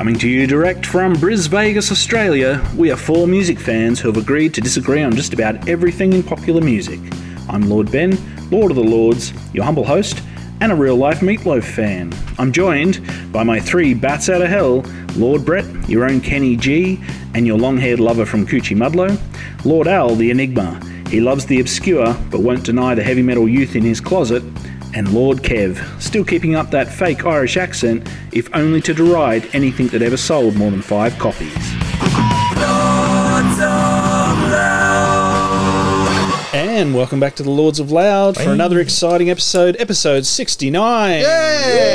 [0.00, 4.16] Coming to you direct from Bris Vegas, Australia, we are four music fans who have
[4.16, 6.98] agreed to disagree on just about everything in popular music.
[7.50, 8.16] I'm Lord Ben,
[8.50, 10.22] Lord of the Lords, your humble host,
[10.62, 12.14] and a real life Meatloaf fan.
[12.38, 14.86] I'm joined by my three bats out of hell
[15.16, 16.98] Lord Brett, your own Kenny G,
[17.34, 19.20] and your long haired lover from Coochiemudlo,
[19.66, 20.80] Lord Al, the Enigma.
[21.10, 24.42] He loves the obscure but won't deny the heavy metal youth in his closet,
[24.94, 29.88] and Lord Kev, still keeping up that fake Irish accent, if only to deride anything
[29.88, 31.54] that ever sold more than five copies.
[36.52, 41.10] And welcome back to the Lords of Loud for another exciting episode, episode 69.
[41.20, 41.22] Yay!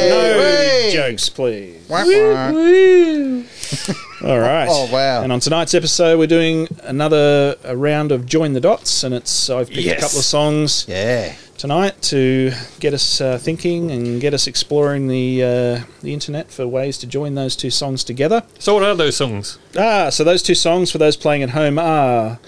[0.09, 0.91] No Hooray!
[0.93, 1.87] jokes, please.
[1.89, 2.47] Wah, wah.
[4.29, 4.67] All right.
[4.69, 5.23] Oh, wow.
[5.23, 9.49] And on tonight's episode, we're doing another a round of Join the Dots, and it's
[9.49, 11.33] I've picked a couple of songs Yeah.
[11.57, 16.67] Tonight to get us uh, thinking and get us exploring the uh, the internet for
[16.67, 18.43] ways to join those two songs together.
[18.59, 19.57] So what are those songs?
[19.77, 22.39] Ah, so those two songs for those playing at home are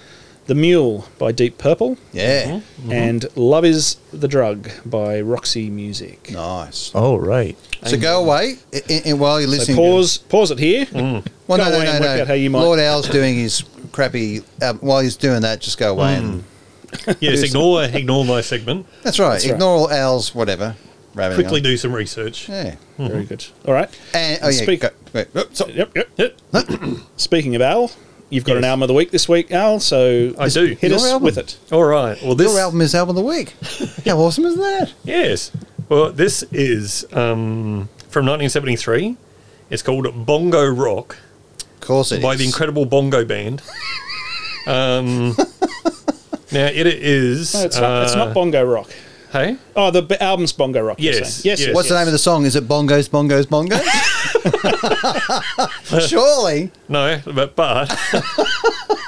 [0.48, 2.62] "The Mule" by Deep Purple Yeah.
[2.90, 6.32] and "Love Is the Drug" by Roxy Music.
[6.32, 6.92] Nice.
[6.94, 7.58] Oh, right.
[7.86, 9.78] So go away i i while you're So listening.
[9.78, 10.88] pause pause it here.
[10.94, 12.22] Well, go no, no, away no, and work no.
[12.24, 13.64] out how you might- Lord Al's doing his
[13.94, 14.42] crappy.
[14.62, 16.44] Um, while he's doing that, just go away and.
[17.20, 18.86] Yes, ignore ignore my segment.
[19.04, 19.34] That's right.
[19.34, 19.54] That's right.
[19.54, 20.76] Ignore all Al's whatever.
[21.14, 21.64] rabbiting Quickly on.
[21.64, 22.48] do some research.
[22.50, 22.76] Yeah.
[22.98, 23.46] Very good.
[23.66, 23.90] All right.
[24.14, 24.64] And oh yeah.
[24.64, 25.96] Speak- Go, wait, oh, so- Yep.
[25.96, 26.10] Yep.
[26.18, 26.72] Yep,
[27.18, 27.92] Speaking of Al,
[28.30, 28.70] you've got an Yes.
[28.70, 29.80] album of the week this week, Al.
[29.80, 30.66] So I do.
[30.80, 31.26] hit Your us album?
[31.26, 31.58] with it.
[31.72, 32.22] All right.
[32.24, 33.54] Well, this Your album is album of the week.
[34.06, 34.94] How awesome is that?
[35.04, 35.52] yes.
[35.90, 39.16] Well, this is um, from 1973.
[39.70, 41.18] It's called Bongo Rock
[41.60, 42.22] Of course it is.
[42.24, 43.62] by the Incredible Bongo Band.
[44.68, 45.34] Um,
[46.52, 47.54] now it is.
[47.54, 48.04] No, it's not.
[48.04, 48.90] It's uh, not Bongo Rock.
[49.32, 49.58] Hey.
[49.76, 51.00] Oh, the b- album's Bongo Rock.
[51.02, 51.52] you're Yes, saying.
[51.52, 51.60] Yes.
[51.60, 51.68] yes.
[51.68, 52.46] yes, What's the name of the song?
[52.46, 53.84] Is it Bongos, Bongos, Bongos?
[56.08, 56.72] Surely.
[56.88, 57.88] No, but but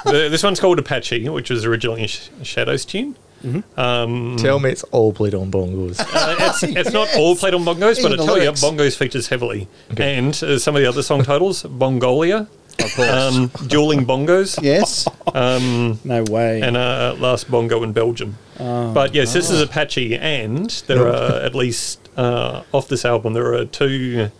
[0.04, 3.16] the, this one's called Apache, which was originally a Sh- Shadows tune.
[3.42, 5.98] Tell me it's all played on bongos.
[6.12, 8.96] Uh, it's, it's not all played on bongos, but I Even the tell you, bongos
[8.96, 9.66] features heavily.
[9.96, 12.46] And uh, some of the other song titles, Bongolia,
[12.84, 13.08] Of course.
[13.10, 15.06] um, Dueling Bongos, yes.
[15.34, 16.60] No way.
[16.62, 18.36] and uh, Last Bongo in Belgium.
[18.58, 23.54] but yes, this is Apache, and there are at least uh, off this album there
[23.54, 24.30] are two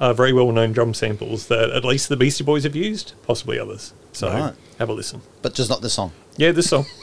[0.00, 3.58] uh, very well known drum samples that at least the Beastie Boys have used, possibly
[3.58, 3.92] others.
[4.12, 4.54] So Right.
[4.78, 5.22] have a listen.
[5.42, 6.12] But just not this song.
[6.36, 6.84] Yeah, this song.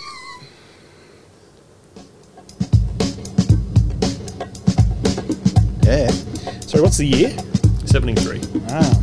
[5.83, 6.07] Yeah.
[6.61, 7.29] Sorry, what's the year?
[7.85, 8.41] 73.
[8.69, 9.01] Ah,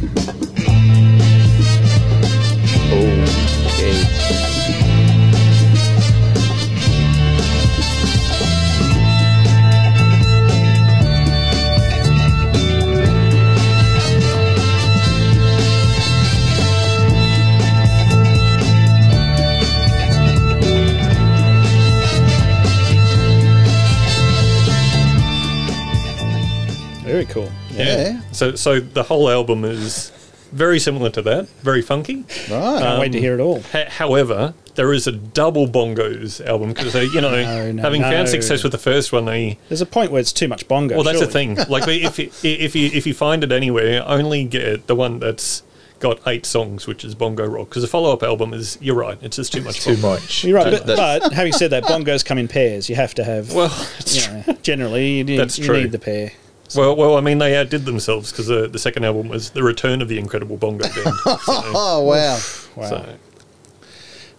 [27.27, 27.53] very cool.
[27.73, 28.21] Yeah.
[28.33, 30.11] So so the whole album is
[30.53, 32.25] very similar to that, very funky.
[32.51, 32.79] Right.
[32.81, 33.61] Can't wait to hear it all.
[33.73, 38.11] Ha- however, there is a double bongos album because you know, No, no, having no.
[38.11, 40.95] found success with the first one, they There's a point where it's too much bongo.
[40.95, 41.57] well, that's the thing.
[41.69, 45.63] Like if you, if you if you find it anywhere, only get the one that's
[46.01, 47.71] got eight songs, which is Bongo Rock.
[47.71, 49.81] Because the follow up album is you're right, it's just too much.
[49.81, 50.11] Too bongo.
[50.21, 50.45] much.
[50.45, 52.89] You're right, but, but having said that, bongos come in pairs.
[52.89, 53.53] You have to have.
[53.55, 53.75] Well,
[54.07, 55.81] you know, generally, you, need, That's you true.
[55.83, 56.33] need the pair.
[56.75, 57.17] Well, well.
[57.17, 60.19] I mean, they outdid themselves because the, the second album was the return of the
[60.19, 60.95] Incredible Bongo Band.
[61.25, 62.39] So, Oh, wow.
[62.77, 62.89] Wow.
[62.89, 63.17] so-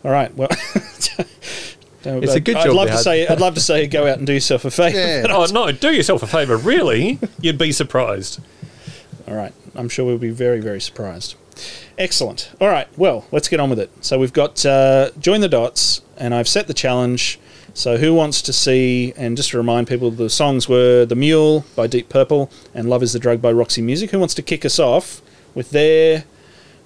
[0.03, 0.33] All right.
[0.35, 0.49] Well,
[2.07, 3.25] It's a good I'd job love to had- say.
[3.27, 4.97] I'd love to say, go out and do yourself a favour.
[4.97, 5.25] Yeah.
[5.31, 6.55] oh no, do yourself a favour.
[6.55, 8.39] Really, you'd be surprised.
[9.27, 9.53] All right.
[9.73, 11.35] I'm sure we'll be very, very surprised.
[11.97, 12.51] Excellent.
[12.61, 12.87] All right.
[12.97, 13.89] Well, let's get on with it.
[14.01, 17.39] So we've got uh, join the dots, and I've set the challenge.
[17.77, 19.13] So who wants to see?
[19.17, 23.03] And just to remind people, the songs were "The Mule" by Deep Purple and "Love
[23.03, 24.11] Is the Drug" by Roxy Music.
[24.11, 25.21] Who wants to kick us off
[25.53, 26.23] with their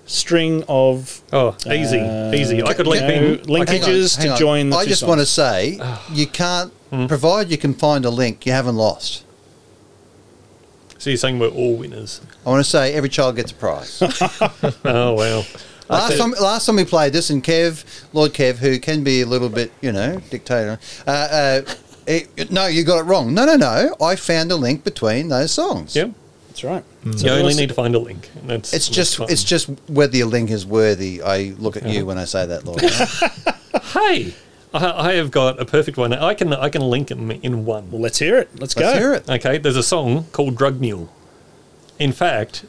[0.08, 2.64] string of Oh, easy, Uh, easy.
[2.64, 3.44] I could link know, in.
[3.44, 4.38] link- Hang on, Linkages to hang on.
[4.40, 5.08] join the I two just songs.
[5.10, 5.80] want to say,
[6.12, 6.74] you can't,
[7.08, 9.24] provide you can find a link, you haven't lost.
[10.98, 12.20] So you're saying we're all winners?
[12.46, 14.02] I want to say every child gets a prize.
[14.84, 15.46] Oh well.
[15.90, 17.84] Last time, last time we played this, and Kev,
[18.14, 20.80] Lord Kev, who can be a little bit, you know, dictator.
[21.06, 21.62] Uh, uh,
[22.08, 23.34] it, no, you got it wrong.
[23.34, 23.96] No, no, no.
[24.02, 25.96] I found a link between those songs.
[25.96, 26.10] Yeah,
[26.48, 26.84] That's right.
[27.04, 28.30] you only need to find a link.
[28.46, 29.28] That's, It's that's just, fine.
[29.30, 31.22] it's just whether your link is worthy.
[31.22, 32.82] I look at you when I say that, Lord.
[33.94, 34.34] Hey,
[34.74, 36.14] I, I have got a perfect one.
[36.14, 37.90] I can I can link them in one.
[37.90, 38.50] Well, let's hear it.
[38.60, 38.86] Let's, go.
[38.86, 39.28] Let's hear it.
[39.30, 41.12] Okay, there's a song called Drug Mule.
[41.98, 42.66] In fact,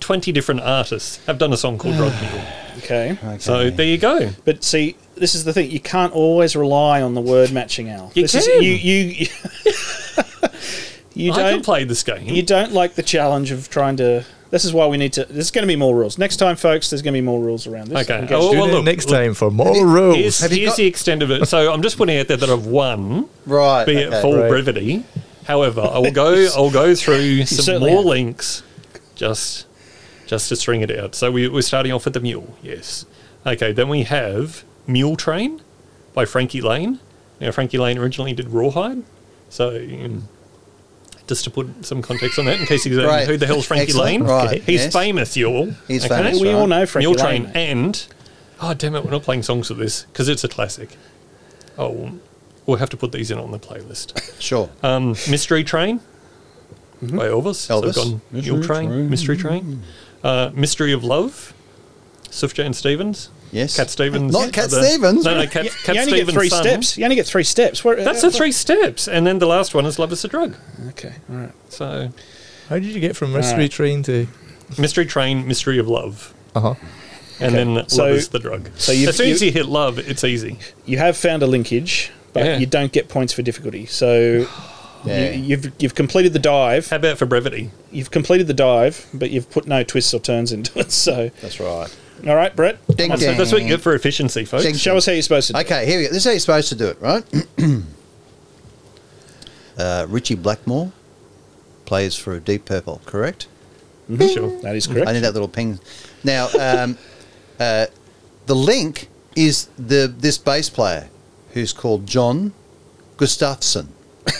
[0.00, 2.44] 20 different artists have done a song called Drug Mule.
[2.78, 3.16] Okay.
[3.38, 4.30] So there you go.
[4.44, 5.70] But see, this is the thing.
[5.70, 8.10] You can't always rely on the word matching, Al.
[8.14, 8.62] You this Is, can.
[8.62, 9.26] you you
[11.14, 12.26] you I can don't play this game.
[12.28, 14.24] you don't like the challenge of trying to.
[14.50, 15.24] This is why we need to.
[15.24, 16.90] There's going to be more rules next time, folks.
[16.90, 18.08] There's going to be more rules around this.
[18.08, 18.26] Okay.
[18.32, 20.16] Oh, well, look, next look, time for more rules.
[20.16, 21.46] Here's, here's got- the extent of it.
[21.48, 23.84] So I'm just putting out there that I've won, Right.
[23.84, 24.48] be it full Right.
[24.48, 25.04] brevity.
[25.46, 26.48] However, I will go.
[26.56, 28.04] I'll go through some more have.
[28.04, 28.62] links,
[29.16, 29.66] just
[30.26, 31.14] just to string it out.
[31.14, 32.56] So we, we're starting off with the mule.
[32.62, 33.04] Yes.
[33.46, 33.72] Okay.
[33.72, 35.60] Then we have Mule Train
[36.14, 37.00] by Frankie Laine.
[37.40, 39.02] Now Frankie Laine originally did Rawhide,
[39.48, 39.76] so.
[39.76, 40.28] um,
[41.26, 43.26] just to put some context on that, in case you're going, Right.
[43.26, 44.06] who the hell's Frankie Excellent.
[44.06, 44.22] Laine?
[44.24, 44.62] Right.
[44.62, 44.92] He's Yes.
[44.92, 45.70] famous, you all.
[45.88, 46.54] He's famous, we right.
[46.54, 47.16] all know Frankie Laine.
[47.16, 47.52] Mule Train Laine.
[47.56, 48.06] and
[48.60, 50.98] oh damn it, we're not playing songs for this because it's a classic.
[51.78, 52.12] Oh,
[52.66, 54.38] we'll have to put these in on the playlist.
[54.38, 54.68] Sure.
[54.82, 56.00] Um, Mystery Train
[57.00, 57.54] by Elvis.
[57.56, 57.84] So Elvis.
[57.84, 59.82] we've gone Mule Train, Mystery Train,
[60.24, 61.54] uh, Mystery of Love,
[62.30, 63.28] Sufjan Stevens.
[63.52, 63.76] Yes.
[63.76, 64.32] Cat Stevens.
[64.32, 65.24] Not Cat the- Stevens.
[65.24, 66.30] No, no, Cat, you, Cat you only Stevens.
[66.30, 66.62] get three son.
[66.64, 66.98] steps.
[66.98, 67.84] You only get three steps.
[67.84, 70.56] Where, That's the three steps, and then the last one is Love is a Drug.
[70.88, 71.12] Okay.
[71.30, 71.52] All right.
[71.68, 72.10] So,
[72.68, 73.70] How did you get from Mystery Alright.
[73.70, 74.26] Train to?
[74.78, 76.74] Mystery Train, Mystery of Love, Uh huh.
[77.38, 77.64] and Okay.
[77.74, 78.70] then So- Love is the Drug.
[78.76, 80.58] so you've- as soon as you- you hit Love, it's easy.
[80.84, 82.58] You have found a linkage, but Yeah.
[82.58, 83.86] you don't get points for difficulty.
[83.86, 84.48] So.
[85.04, 85.30] Yeah.
[85.30, 86.88] You, you've you've completed the dive.
[86.88, 87.70] How about for brevity?
[87.90, 90.90] You've completed the dive, but you've put no twists or turns into it.
[90.92, 91.94] So, That's right.
[92.26, 93.36] all right, Brett, Ding, That's, ding.
[93.36, 94.64] that's what you get for efficiency, folks.
[94.64, 94.74] Ding.
[94.74, 95.52] show us how you're supposed to.
[95.52, 95.66] Do it.
[95.66, 96.08] Okay, here we go.
[96.12, 97.24] This is how you're supposed to do it, right?
[99.78, 100.92] uh, Ritchie Blackmore
[101.84, 103.46] plays for Deep Purple, correct?
[104.08, 104.60] Sure.
[104.60, 105.08] That is correct.
[105.08, 105.78] I need that little ping.
[106.22, 106.98] Now, um,
[107.60, 107.86] uh,
[108.46, 111.08] the link is the this bass player
[111.52, 112.52] who's called John
[113.16, 113.88] Gustafson,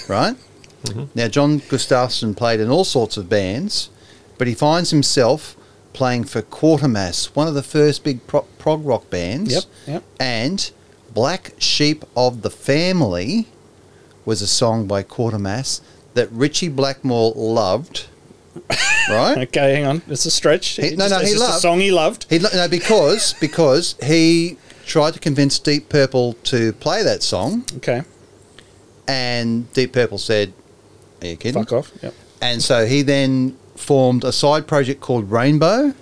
[0.09, 0.37] right?
[0.85, 1.05] Mm-hmm.
[1.15, 3.91] Now, John Gustafson played in all sorts of bands,
[4.39, 5.57] but he finds himself
[5.93, 9.53] playing for Quatermass, one of the first big pro- prog rock bands.
[9.55, 10.03] Yep, yep.
[10.21, 10.71] And
[11.13, 13.47] Black Sheep of the Family
[14.25, 15.81] was a song by Quatermass
[16.15, 18.07] that Ritchie Blackmore loved.
[19.11, 19.37] Right?
[19.49, 20.03] Okay, hang on.
[20.09, 20.77] It's a stretch.
[20.77, 22.27] He- no, just- no, he loved- a song he loved.
[22.31, 28.01] He no because because he tried to convince Deep Purple to play that song, Okay,
[29.07, 30.53] and Deep Purple said,
[31.25, 31.93] "Are you kidding?" fuck off.
[32.03, 32.15] Yep.
[32.41, 35.95] And so he then formed a side project called Rainbow,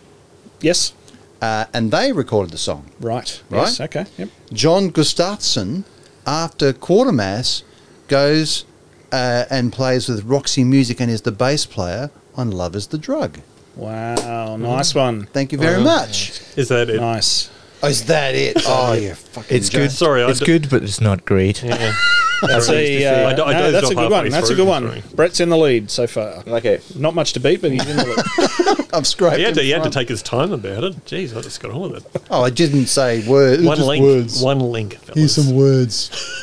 [0.61, 0.93] Yes.
[1.41, 2.91] uh, and they recorded the song.
[3.01, 3.41] Right.
[3.51, 3.61] Right?
[3.63, 3.81] Yes.
[3.81, 4.07] Okay.
[4.19, 4.29] Yep.
[4.53, 5.85] John Gustafson,
[6.27, 7.63] after Quatermass,
[8.09, 8.65] goes
[9.13, 12.99] uh, and plays with Roxy Music and is the bass player on Love Is the
[12.99, 13.39] Drug.
[13.77, 14.57] Wow.
[14.57, 15.27] Nice one.
[15.33, 15.85] Thank you very Wow.
[15.99, 16.41] much.
[16.57, 17.01] Is that it?
[17.01, 17.51] Nice.
[17.85, 18.63] Oh, is that it?
[18.67, 19.81] Oh, you fucking It's joke.
[19.83, 19.91] good.
[19.93, 21.63] Sorry, I it's d- good, but it's not great.
[21.63, 21.95] Yeah.
[22.43, 24.13] That's a, uh, I do- I no, dozed that's off a good one.
[24.13, 24.83] halfway That's a through, good one.
[24.89, 25.03] sorry.
[25.15, 26.43] Brett's in the lead so far.
[26.45, 26.81] Okay.
[26.97, 28.87] Not much to beat, but he's in the lead.
[28.93, 29.39] I'm scraping.
[29.39, 29.95] He had, to, he had to front.
[29.95, 31.05] take his time about it.
[31.05, 32.23] Jeez, I just got on with it.
[32.33, 33.63] Oh, I didn't say words.
[33.63, 34.03] One just link.
[34.05, 34.43] words.
[34.43, 34.95] One link.
[35.15, 35.47] Here's fellas.
[35.47, 35.97] some words.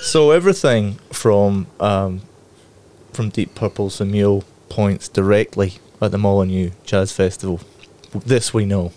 [0.04, 2.22] So everything from um,
[3.12, 7.60] from Deep Purple's The Mule points directly at the Molyneux Jazz Festival.
[8.14, 8.94] This we know.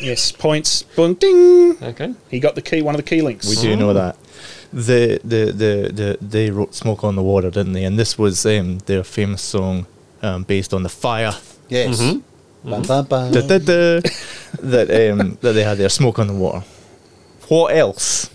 [0.00, 0.32] Yes.
[0.32, 0.82] Points.
[0.82, 1.14] Boom.
[1.14, 1.82] Ding.
[1.82, 2.14] Okay.
[2.30, 2.82] He got the key.
[2.82, 3.48] One of the key links.
[3.48, 4.16] We do know that.
[4.72, 7.84] The, the the the they wrote "Smoke on the Water," didn't they?
[7.84, 9.86] And this was um, their famous song
[10.22, 11.32] um, based on the fire
[11.68, 12.00] Yes.
[12.00, 12.22] Mhm.
[12.64, 13.32] Bum, bum, bum.
[13.32, 14.00] da, da, da,
[14.60, 16.64] that um, that they had their "Smoke on the Water."
[17.48, 18.28] What else?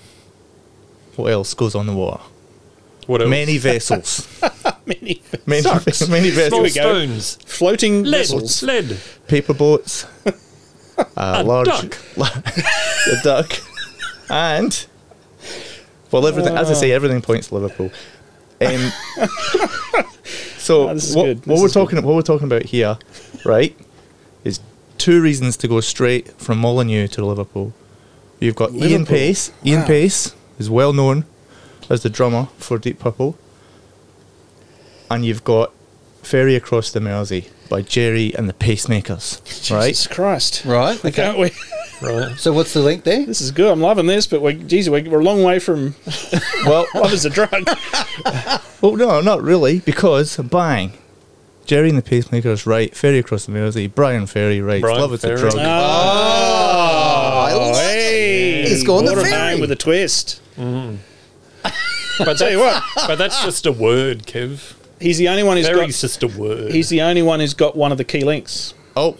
[1.16, 2.22] What else goes on the water?
[3.06, 3.30] What else?
[3.30, 4.28] Many vessels.
[4.86, 6.08] Many many, Sucks.
[6.10, 6.74] many vessels.
[6.74, 6.82] go.
[6.82, 7.36] stones.
[7.46, 8.12] floating Lead.
[8.12, 8.64] vessels.
[8.64, 8.98] Lead.
[9.28, 10.06] Paper boats.
[11.18, 11.98] a, large duck.
[12.18, 13.52] a duck,
[14.30, 14.86] and
[16.12, 16.56] well, everything.
[16.56, 17.92] As I say, everything points to Liverpool.
[18.62, 18.92] Um,
[20.58, 21.74] so Ah, what, what we're is good.
[21.74, 22.98] talking what we're talking about here,
[23.46, 23.76] right,
[24.44, 24.60] is
[24.98, 27.74] two reasons to go straight from Molyneux to Liverpool.
[28.40, 29.06] You've got Ian Liverpool.
[29.06, 29.52] Paice.
[29.66, 31.26] Ian Paice is well known
[31.90, 33.38] as the drummer for Deep Purple,
[35.10, 35.74] and you've got
[36.24, 39.88] Ferry Across the Mersey by Gerry and the Pacemakers, right?
[39.90, 40.66] Jesus Christ.
[40.66, 41.04] Right.
[41.04, 41.30] Okay.
[41.30, 41.40] Okay.
[41.40, 41.52] we?
[42.08, 42.38] Right.
[42.38, 43.26] So what's the link there?
[43.26, 43.72] This is good.
[43.72, 45.96] I'm loving this, but we're, geez, we're, we're a long way from
[46.66, 47.52] Well, love is a drug.
[48.82, 50.94] well, no, not really, because bang,
[51.66, 53.88] Gerry and the Pacemakers write Ferry Across the Mersey.
[53.88, 55.54] Bryan Ferry writes Bryan Love Is a Drug.
[55.56, 58.62] Oh, oh, I like hey.
[58.64, 58.68] it.
[58.68, 59.52] He's gone the ferry.
[59.52, 60.42] home with a twist.
[60.58, 60.98] Mm.
[62.20, 64.76] But Tell you what, But that's just a word, Kev.
[65.04, 66.08] He's the only one who's Ferry's got.
[66.08, 66.72] just a word.
[66.72, 69.18] He's the only one who's got one of the key links, oh,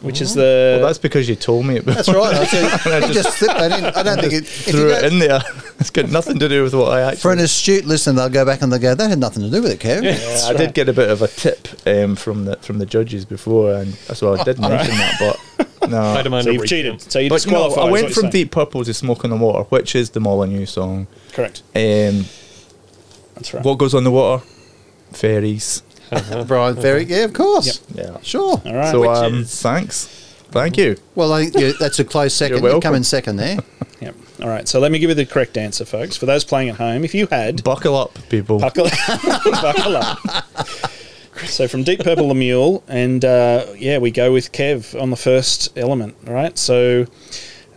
[0.00, 0.78] which is the.
[0.80, 1.84] well, that's because you told me it.
[1.84, 2.34] That's right.
[2.34, 3.84] I said, I just just slipped that in.
[3.84, 4.42] I don't think it.
[4.42, 5.40] if you threw it don't- in there.
[5.80, 7.20] It's got nothing to do with what I actually.
[7.20, 9.62] For an astute listener, they'll go back and they'll go, that had nothing to do
[9.62, 10.02] with it, Kev.
[10.02, 13.24] Yeah, I did get a bit of a tip um, from the from the judges
[13.24, 16.02] before, and so I did mention that, but no.
[16.02, 17.00] I demand So you've cheated.
[17.00, 17.82] So you But no, disqualify.
[17.82, 18.30] I is went what from you're.
[18.32, 21.06] Deep Purple to Smoke on the Water, which is the Molyneux song.
[21.32, 21.62] Correct.
[21.76, 22.24] Um,
[23.36, 23.62] That's right.
[23.64, 24.44] what goes on the water?
[25.12, 25.82] Fairies.
[26.46, 27.82] Bryan Ferry, yeah, of course.
[27.94, 28.06] Yep.
[28.06, 28.20] Yeah.
[28.22, 28.62] Sure.
[28.64, 28.90] All right.
[28.90, 30.06] so Which um, is- thanks,
[30.50, 30.96] thank you.
[31.14, 32.58] Well, I think yeah, that's a close second.
[32.62, 32.94] You're You come welcome.
[32.96, 33.58] in second there.
[34.00, 34.14] Yep.
[34.42, 34.68] All right.
[34.68, 36.16] So let me give you the correct answer, folks.
[36.16, 38.60] For those playing at home, if you had Buckle up, people.
[38.60, 38.92] buckle, up
[39.44, 40.18] buckle up.
[41.46, 45.16] So from Deep Purple, the Mule, and uh, yeah, we go with Kev on the
[45.16, 46.14] first element.
[46.28, 46.56] All right.
[46.56, 47.06] So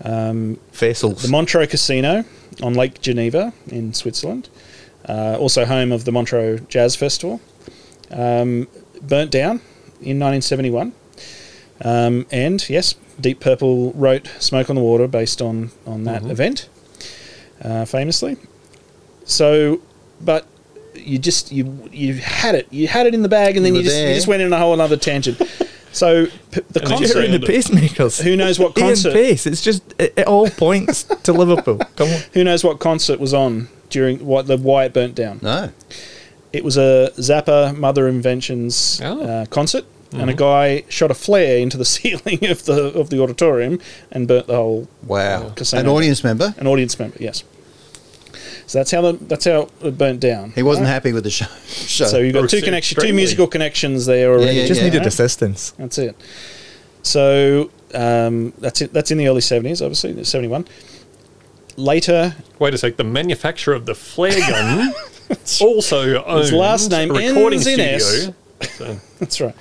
[0.03, 1.23] Vessels.
[1.23, 2.23] the Montreux Casino
[2.61, 4.49] on Lake Geneva in Switzerland,
[5.07, 7.41] uh, also home of the Montreux Jazz Festival,
[8.11, 8.67] um,
[9.01, 9.61] burnt down
[10.01, 10.93] in 1971.
[11.83, 16.69] Um, and yes, Deep Purple wrote "Smoke on the Water" based on on that event,
[17.63, 18.37] uh, famously.
[19.25, 19.81] So,
[20.19, 20.45] but
[20.95, 23.79] you just you you had it, you had it in the bag, and then You
[23.81, 25.41] you just you just went in a whole other tangent.
[25.93, 28.21] So p- the And concert, Gerry and the pacemakers.
[28.23, 29.45] Who knows what Ian concert- Paice.
[29.45, 31.79] It's just it, it all points to Liverpool.
[31.97, 32.21] Come on.
[32.31, 35.39] who knows what concert was on during what the why it burnt down?
[35.41, 35.69] No.
[36.53, 39.21] It was a Zappa Mother Inventions Oh.
[39.21, 43.21] uh, concert, and a guy shot a flare into the ceiling of the of the
[43.21, 43.79] auditorium
[44.11, 45.49] and burnt the whole Wow.
[45.55, 45.81] Casino.
[45.83, 46.53] An audience member.
[46.57, 47.17] an audience member.
[47.19, 47.43] Yes.
[48.67, 50.51] So that's how the, that's how it burnt down.
[50.51, 50.93] He wasn't Right?
[50.93, 51.45] happy with the show.
[51.67, 52.05] show.
[52.05, 54.57] So you've got two Proceed connection, two musical connections there already.
[54.59, 54.85] Yeah, Just yeah.
[54.87, 55.07] needed Right?
[55.07, 55.71] assistance.
[55.77, 56.15] That's it.
[57.03, 58.93] So um, that's it.
[58.93, 60.65] That's in the early seventies, obviously, seventy one.
[61.77, 62.97] Later, Wait a sec.
[62.97, 64.93] The manufacturer of the flare gun
[65.61, 68.35] also owns last name a recording ends in studio.
[68.61, 69.55] So, That's right.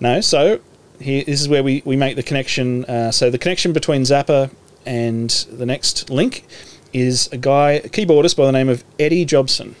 [0.00, 0.60] No, so
[1.00, 2.84] here, this is where we, we make the connection.
[2.84, 4.50] Uh, so the connection between Zappa
[4.86, 6.46] and the next link
[6.92, 9.74] is a guy, a keyboardist by the name of Eddie Jobson.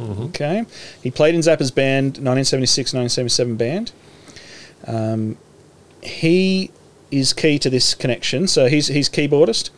[0.00, 0.64] Okay,
[1.02, 3.92] he played in Zappa's band, 1976-1977 band.
[4.86, 5.36] Um,
[6.02, 6.70] he
[7.10, 8.48] is key to this connection.
[8.48, 9.68] So he's he's keyboardist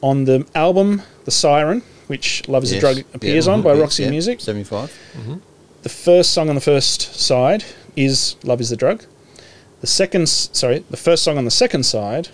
[0.00, 2.78] on the album The Siren, which Love Is Yes.
[2.78, 3.52] a Drug appears Yeah.
[3.52, 4.10] on by Roxy yeah.
[4.10, 4.92] Music 75.
[5.82, 7.64] the first song on the first side
[7.96, 9.04] is "Love Is the Drug."
[9.80, 12.28] The second, sorry, the first song on the second side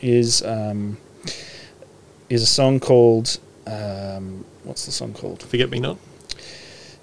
[0.00, 0.96] is um,
[2.30, 5.42] is a song called um, what's the song called?
[5.42, 5.98] forget me not.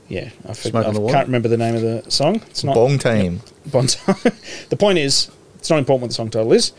[0.09, 2.35] Yeah, I, forg- Smoke on I the can't remember the name of the song.
[2.49, 3.41] It's not Bong time.
[3.67, 3.85] Bon
[4.69, 6.71] the point is, it's not important what the song title is.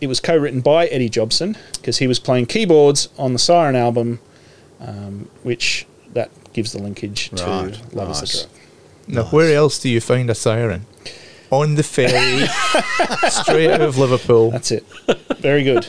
[0.00, 4.20] It was co-written by Eddie Jobson because he was playing keyboards on the Siren album,
[4.80, 8.42] um, which that gives the linkage to Right, "Love Is nice.
[8.42, 8.54] the Drug."
[9.08, 10.84] Now, where else do you find a siren?
[11.50, 12.46] On the ferry,
[13.30, 14.50] straight out of Liverpool.
[14.50, 14.84] That's it.
[15.38, 15.86] Very good.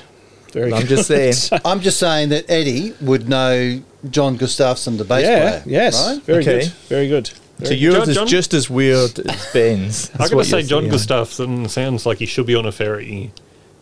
[0.53, 0.89] Very I'm good.
[0.89, 1.61] just saying.
[1.65, 5.39] I'm just saying that Eddie would know John Gustafson, the bass yeah.
[5.39, 5.63] player.
[5.65, 6.07] Yes.
[6.07, 6.23] Right?
[6.23, 6.59] Very Okay.
[6.61, 6.67] good.
[6.87, 7.27] Very good.
[7.27, 7.33] So
[7.65, 10.09] Very yours John- is John- just as weird as Ben's.
[10.13, 10.91] I That's gotta say, John saying.
[10.91, 13.31] Gustafson sounds like he should be on a ferry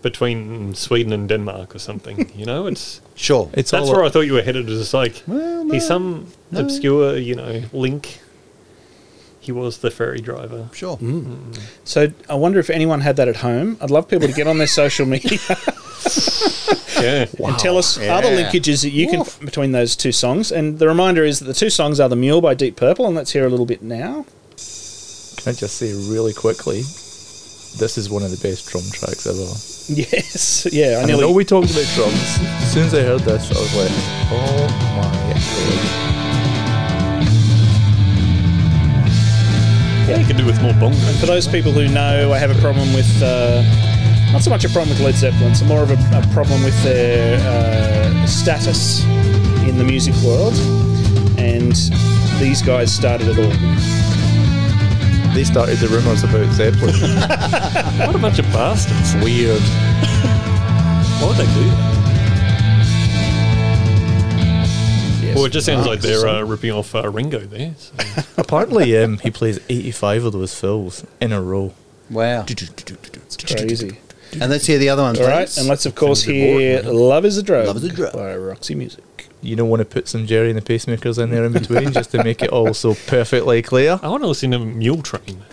[0.01, 2.31] between Sweden and Denmark or something.
[2.35, 3.49] You know, it's Sure.
[3.53, 4.69] It's that's where I thought you were headed.
[4.69, 6.59] Is like Well, no, he's some no.
[6.61, 8.19] obscure, you know, link.
[9.39, 10.67] He was the ferry driver.
[10.73, 10.97] Sure.
[10.97, 11.23] Mm.
[11.23, 11.59] Mm.
[11.85, 13.77] So I wonder if anyone had that at home.
[13.81, 15.39] I'd love people to get on their social media
[17.01, 17.25] Yeah.
[17.39, 18.17] and tell us Yeah.
[18.17, 19.37] other linkages that you Woof.
[19.37, 20.51] can between those two songs.
[20.51, 23.15] And the reminder is that the two songs are "The Mule" by Deep Purple, and
[23.15, 24.25] let's hear a little bit now.
[25.37, 26.83] Can I just say really quickly?
[27.77, 29.45] This is one of the best drum tracks ever.
[29.87, 32.39] Yes, yeah, I And I know we talked about drums.
[32.41, 33.91] As soon as I heard this, I was like,
[34.31, 34.67] oh
[34.97, 36.07] my god.
[40.09, 41.19] Yeah, you could do with more bongos.
[41.19, 43.61] For those people who know, I have a problem with uh,
[44.31, 46.81] not so much a problem with Led Zeppelin, it's more of a, a problem with
[46.83, 49.03] their uh, status
[49.67, 50.55] in the music world.
[51.37, 51.75] And
[52.39, 54.06] these guys started it all.
[55.37, 56.95] They started the rumours about Zeppelin.
[58.07, 59.13] What a bunch of bastards.
[59.23, 59.61] Weird.
[61.21, 61.65] what would they do?
[65.23, 65.35] Yes.
[65.35, 67.75] Well, it just sounds like they're uh, ripping off uh, Ringo there.
[67.77, 67.93] So.
[68.37, 71.75] Apparently, um, he plays 85 of those fills in a row.
[72.09, 72.43] Wow.
[72.49, 73.99] It's crazy.
[74.41, 76.83] And let's hear the other one, All right, and let's of course Sounds a bit
[76.83, 78.13] hear "Love Is a Drug" Love Is a Drug.
[78.13, 79.03] by Roxy Music.
[79.41, 82.11] You don't want to put some Gerry and the Pacemakers in there in between just
[82.11, 83.99] to make it all so perfectly clear.
[84.01, 85.43] I want to listen to Mule Train.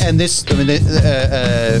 [0.00, 1.80] And this, I mean, uh,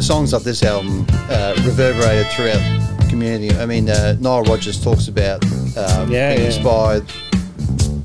[0.00, 2.58] songs of this album uh, reverberated throughout
[3.00, 3.54] the community.
[3.56, 5.44] I mean, uh, Nile Rodgers talks about
[5.76, 6.46] um, Yeah, being yeah.
[6.46, 7.04] inspired.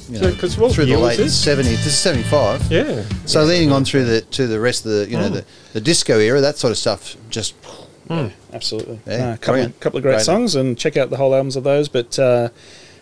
[0.10, 2.62] You know, So, through the late seventies, this is seventy five.
[2.72, 3.04] Yeah.
[3.26, 6.18] So leading on through the to the rest of the you know the, the disco
[6.20, 7.56] era, that sort of stuff just
[8.54, 9.00] Absolutely.
[9.06, 9.80] Yeah, No, a couple, brilliant.
[9.82, 10.22] couple of great Great.
[10.26, 11.90] songs, and check out the whole albums of those.
[11.90, 12.50] But uh,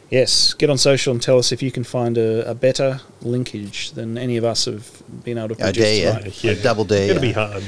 [0.09, 3.91] yes, get on social and tell us if you can find a, a better linkage
[3.91, 4.89] than any of us have
[5.23, 5.83] been able to I produce.
[5.83, 6.43] dare you, tonight.
[6.43, 6.51] Yeah.
[6.51, 7.21] I double dare It'll you.
[7.21, 7.63] be hard.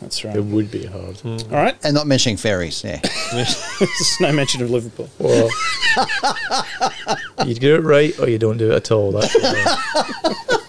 [0.00, 0.36] That's right.
[0.36, 1.16] It would be hard.
[1.16, 1.44] Mm.
[1.50, 1.76] All right.
[1.82, 2.84] and not mentioning ferries.
[2.84, 3.00] Yeah,
[3.32, 5.10] There's no mention of Liverpool.
[5.18, 5.48] Well,
[7.46, 9.10] you do it right or you don't do it at all.
[9.12, 10.58] That's the thing.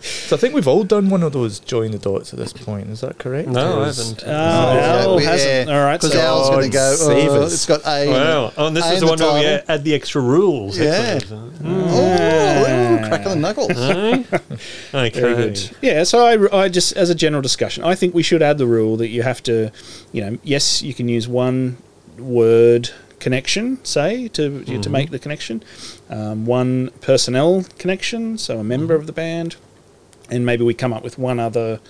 [0.00, 2.88] so I think we've all done one of those join the dots at this point.
[2.88, 3.48] Is that correct?
[3.48, 4.22] No, I haven't.
[4.26, 5.70] Oh, Al we- hasn't.
[5.70, 6.00] All right.
[6.00, 6.96] Because So, Al's going to go.
[7.00, 8.04] Oh, it's got A.
[8.04, 8.10] in.
[8.10, 8.52] Wow.
[8.56, 10.78] Oh, and this A is in the one where we add the extra rules.
[10.78, 11.16] Yeah.
[11.16, 11.54] Excellent.
[11.64, 12.62] Oh,
[13.04, 13.70] ooh, crackle the knuckles.
[13.70, 15.20] Okay.
[15.20, 15.76] Very good.
[15.82, 18.66] Yeah, so I, I just, as a general discussion, I think we should add the
[18.66, 19.70] rule that you have to,
[20.12, 21.76] you know, yes, you can use one
[22.18, 22.90] word
[23.20, 25.62] connection, say, to to make the connection,
[26.08, 29.56] um, one personnel connection, so a member of the band,
[30.30, 31.80] and maybe we come up with one other,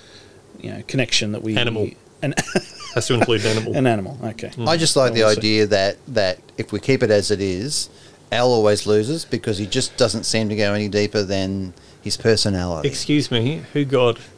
[0.60, 1.90] you know, connection that we Animal.
[2.22, 2.34] an,
[2.94, 3.76] Has to include an animal.
[3.76, 4.18] an animal.
[4.24, 7.88] Okay, I just like the idea that that if we keep it as it is,
[8.32, 12.88] Al always loses because he just doesn't seem to go any deeper than his personality.
[12.88, 14.18] Excuse me, who got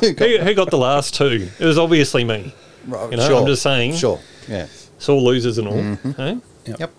[0.00, 1.48] Who got- who, who got the last two?
[1.58, 2.54] It was obviously me.
[2.86, 3.94] Right, you know, I'm just saying.
[3.94, 4.18] Sure.
[4.48, 4.66] Yeah.
[4.96, 5.74] It's all losers and all.
[5.74, 6.20] Mm-hmm.
[6.20, 6.74] eh?
[6.78, 6.92] Yep.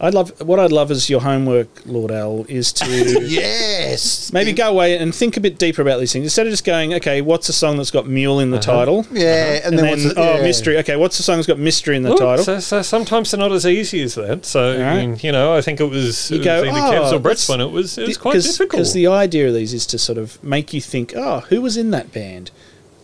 [0.00, 2.84] I'd love what I'd love as your homework, Lord Al, is to
[3.24, 4.32] Yes.
[4.32, 6.94] maybe go away and think a bit deeper about these things instead of just going,
[6.94, 8.78] okay, what's a song that's got mule in the uh-huh.
[8.78, 9.06] title?
[9.12, 9.68] Yeah, and, uh-huh.
[9.68, 10.42] And, then, then, what's the- oh, yeah.
[10.42, 10.78] mystery.
[10.78, 12.44] Okay, what's the song that's got mystery in the Look, title?
[12.44, 14.44] So, so sometimes they're not as easy as that.
[14.44, 16.90] So I mean, you know, I think it was, You it go, was either "Oh,
[16.90, 17.60] Kev's or oh, Brett's that's- one.
[17.60, 18.70] It was it was quite difficult.
[18.70, 21.76] Because the idea of these is to sort of make you think, oh, who was
[21.76, 22.50] in that band?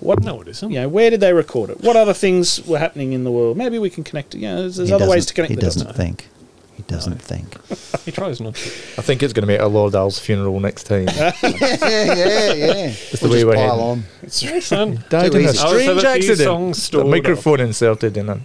[0.00, 0.22] What?
[0.24, 0.70] no, it isn't.
[0.70, 1.82] You know, where did they record it?
[1.82, 3.56] What other things were happening in the world?
[3.58, 4.34] Maybe we can connect.
[4.34, 4.38] it.
[4.38, 6.26] You know, there's, there's other ways to doesn't- connect He doesn't think.
[6.88, 7.56] He doesn't think.
[8.06, 8.68] He tries not to.
[8.96, 11.06] I think it's going to make a Lord Al's funeral next time.
[11.16, 12.86] yeah, yeah, yeah.
[12.88, 14.04] the way just we're pile heading.
[14.24, 14.30] on.
[14.62, 15.58] Son, Died in a easy.
[15.58, 16.38] I always have strange a few accident.
[16.46, 18.40] songs The stored microphone inserted in it.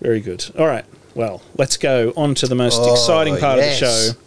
[0.00, 0.44] Very good.
[0.58, 0.84] All right.
[1.14, 3.80] Well, let's go on to the most Oh, exciting part yes.
[3.82, 4.18] of the show.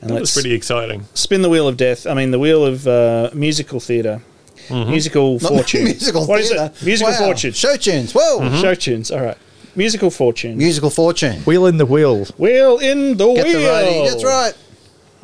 [0.00, 1.06] And That let's was pretty exciting.
[1.14, 2.06] spin the wheel of death.
[2.06, 4.22] I mean, the wheel of uh, musical theatre,
[4.70, 5.84] musical Not fortune.
[5.84, 6.72] musical What is theatre.
[6.74, 6.84] it?
[6.84, 7.18] Musical Wow.
[7.18, 7.52] fortune.
[7.52, 8.12] Show tunes.
[8.14, 8.60] Whoa.
[8.60, 9.10] Show tunes.
[9.10, 9.38] All right.
[9.76, 10.56] Musical fortune.
[10.56, 11.40] Musical fortune.
[11.42, 12.24] Wheel in the wheel.
[12.38, 13.60] wheel in the Get wheel.
[13.60, 14.10] the roadie.
[14.10, 14.52] That's right.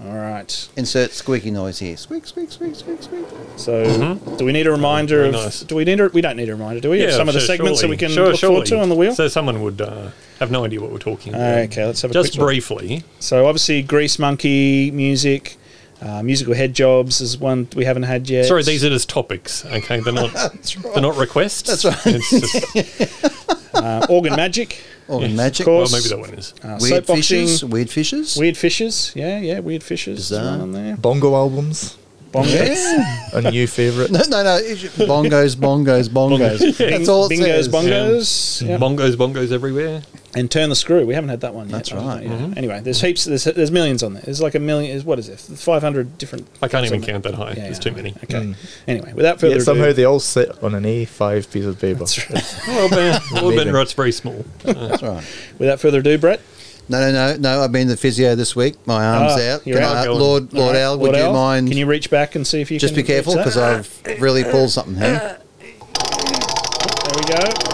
[0.07, 0.69] All right.
[0.77, 1.95] Insert squeaky noise here.
[1.97, 3.27] Squeak, squeak, squeak, squeak, squeak.
[3.57, 5.33] So, do we need a reminder of?
[5.33, 5.61] nice.
[5.61, 6.01] Do we need?
[6.01, 7.05] A, we don't need a reminder, do we?
[7.05, 7.97] of some of the segments surely.
[7.97, 9.15] that we can Sure, look forward to on the wheel.
[9.15, 10.09] So someone would uh,
[10.39, 11.59] have no idea what we're talking about.
[11.65, 12.47] okay, let's have a Just quick look.
[12.49, 13.03] briefly.
[13.19, 15.59] So, obviously, Grease Monkey music,
[16.03, 18.47] uh, musical head jobs is one we haven't had yet.
[18.47, 19.65] Sorry, these are just topics.
[19.67, 20.33] Okay, they're not.
[20.95, 21.63] They're not requests.
[21.69, 22.01] That's right.
[22.07, 25.67] It's just, uh, organ magic, Organ magic.
[25.67, 26.55] Of well, maybe that one is.
[26.65, 27.65] uh, Weird soapboxing, fishes.
[27.65, 28.37] Weird fishes.
[28.37, 29.13] weird fishes.
[29.15, 30.17] Yeah, yeah, weird fishes.
[30.31, 30.61] Bizarre.
[30.61, 30.97] on there.
[30.97, 31.97] Bongo albums.
[32.33, 33.29] Bongos, Yeah.
[33.35, 34.13] A new favourite.
[34.13, 34.57] No, no, no.
[34.57, 36.79] it's just Bongos, bongos, bongos.
[36.79, 37.69] That's all it bingos, says.
[37.69, 38.69] bongos.
[38.69, 38.81] Yep.
[38.81, 40.03] Bongos, bongos everywhere.
[40.35, 41.05] And turn the screw.
[41.07, 41.73] We haven't had that one yet.
[41.73, 42.57] That's I don't right.
[42.57, 43.25] Anyway, there's heaps.
[43.25, 44.23] There's, there's millions on there.
[44.23, 44.97] There's like a million.
[44.97, 45.39] Is what is it?
[45.41, 46.47] Five hundred different.
[46.63, 47.49] I can't even count that high.
[47.51, 48.15] Yeah, There's yeah, too many.
[48.25, 48.55] Okay.
[48.87, 52.05] Anyway, without further Yet somehow ado, they all sit on an A5 piece of paper.
[52.69, 53.73] Well, Ben, well, Ben Amazing.
[53.73, 54.45] writes very small.
[54.63, 55.25] That's right.
[55.59, 56.41] without further ado, Brett.
[56.89, 57.63] No, no, no, no.
[57.63, 58.75] I've been the physio this week.
[58.87, 59.63] My arm's Ah, out.
[59.63, 59.97] Can out.
[59.97, 61.69] I- Lord, Lord All right, Al, Lord would you Al, mind?
[61.69, 63.57] Can you reach back and see if you just can be careful because?
[63.57, 65.39] I've really pulled something here.
[65.59, 67.70] There we go.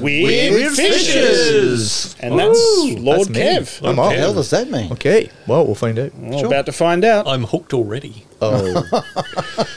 [0.00, 1.06] Weird, Weird fishes.
[1.14, 2.16] fishes.
[2.20, 3.40] And that's Ooh, Lord that's me.
[3.40, 3.88] Kev.
[3.88, 4.92] I'm What the hell does that mean?
[4.92, 6.14] Okay, well, we'll find out.
[6.14, 6.46] Well, Sure.
[6.46, 7.26] About to find out.
[7.26, 8.24] I'm hooked already.
[8.40, 8.82] Oh.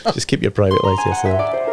[0.13, 1.67] Just keep your private life to yourself.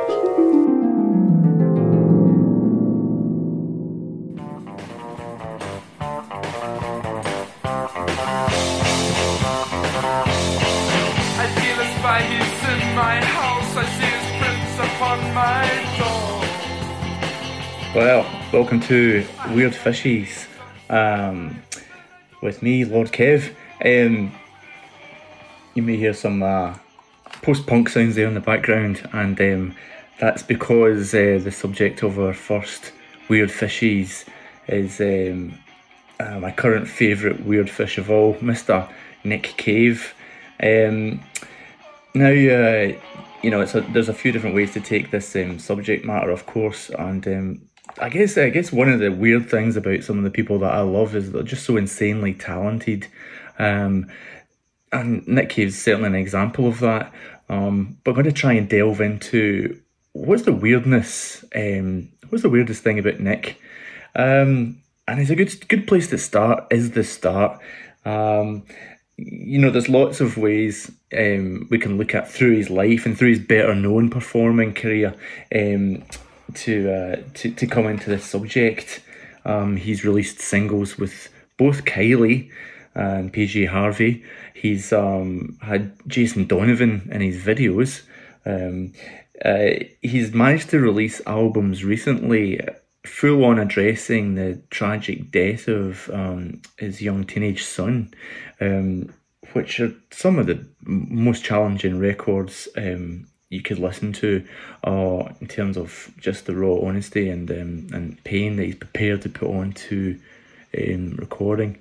[17.95, 20.49] Well, welcome to Weird Fishies
[20.91, 21.63] um,
[22.43, 23.55] with me, Lord Kev.
[23.85, 24.35] Um,
[25.75, 26.77] you may hear some uh,
[27.43, 29.77] post punk sounds there in the background, and um,
[30.19, 32.91] that's because uh, the subject of our first
[33.29, 34.25] Weird Fishies
[34.67, 35.57] is um,
[36.19, 38.91] uh, my current favourite weird fish of all, Mr.
[39.23, 40.15] Nick Cave.
[40.61, 41.23] Um,
[42.13, 42.93] now, uh,
[43.41, 46.45] you know, a, there's a few different ways to take this um, subject matter, of
[46.47, 47.25] course, and
[47.99, 50.73] I guess I guess one of the weird things about some of the people that
[50.73, 53.07] I love is they're just so insanely talented,
[53.59, 54.11] um,
[54.93, 57.13] and Nick Cave's certainly an example of that.
[57.49, 59.81] Um, but I'm going to try and delve into
[60.13, 63.61] what's the weirdness, um, what's the weirdest thing about Nick,
[64.17, 66.67] um, and it's a good good place to start.
[66.71, 67.61] Is the start.
[68.05, 68.65] Um,
[69.17, 73.17] you know, there's lots of ways um, we can look at through his life and
[73.17, 75.15] through his better known performing career
[75.55, 76.03] um,
[76.53, 79.03] to, uh, to to come into this subject.
[79.45, 82.51] Um, he's released singles with both Kylie
[82.95, 84.25] and PJ Harvey.
[84.55, 88.03] He's um, had Jason Donovan in his videos.
[88.47, 88.93] Um,
[89.45, 92.61] uh, he's managed to release albums recently
[93.05, 98.13] full on addressing the tragic death of um, his young teenage son,
[98.61, 99.13] um,
[99.53, 104.45] which are some of the most challenging records um, you could listen to,
[104.85, 109.23] uh, in terms of just the raw honesty and um, and pain that he's prepared
[109.23, 110.19] to put on to
[110.77, 111.79] um, recording.